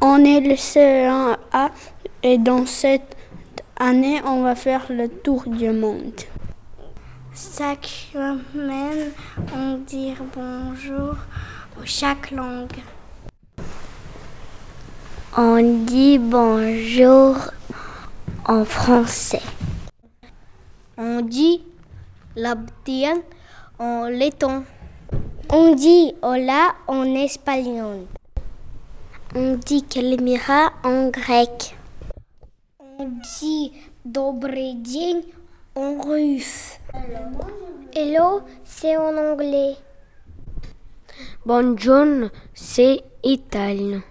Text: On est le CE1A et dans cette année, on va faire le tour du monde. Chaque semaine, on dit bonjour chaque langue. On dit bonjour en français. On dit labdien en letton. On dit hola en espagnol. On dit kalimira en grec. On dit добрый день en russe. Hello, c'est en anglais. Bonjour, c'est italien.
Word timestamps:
On 0.00 0.24
est 0.24 0.40
le 0.40 0.54
CE1A 0.54 1.70
et 2.22 2.38
dans 2.38 2.66
cette 2.66 3.16
année, 3.76 4.20
on 4.24 4.42
va 4.42 4.54
faire 4.54 4.86
le 4.90 5.08
tour 5.08 5.44
du 5.46 5.70
monde. 5.70 6.20
Chaque 7.34 7.86
semaine, 8.12 9.12
on 9.54 9.78
dit 9.78 10.14
bonjour 10.34 11.14
chaque 11.84 12.30
langue. 12.30 12.78
On 15.36 15.84
dit 15.84 16.18
bonjour 16.18 17.36
en 18.44 18.64
français. 18.64 19.42
On 20.96 21.20
dit 21.20 21.62
labdien 22.36 23.16
en 23.78 24.06
letton. 24.06 24.64
On 25.50 25.74
dit 25.74 26.14
hola 26.22 26.74
en 26.86 27.04
espagnol. 27.14 28.06
On 29.35 29.55
dit 29.55 29.83
kalimira 29.83 30.73
en 30.83 31.09
grec. 31.09 31.75
On 32.99 33.19
dit 33.39 33.71
добрый 34.05 34.73
день 34.75 35.23
en 35.75 35.99
russe. 36.01 36.79
Hello, 37.95 38.41
c'est 38.63 38.95
en 38.97 39.17
anglais. 39.17 39.75
Bonjour, 41.45 42.29
c'est 42.53 43.01
italien. 43.23 44.01